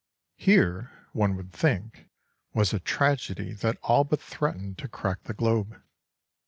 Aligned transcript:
Here, 0.37 0.89
one 1.13 1.35
would 1.35 1.53
think, 1.53 2.07
was 2.55 2.73
a 2.73 2.79
tragedy 2.79 3.53
that 3.53 3.77
all 3.83 4.03
but 4.03 4.19
threatened 4.19 4.79
to 4.79 4.87
crack 4.87 5.21
the 5.25 5.33
globe. 5.35 5.79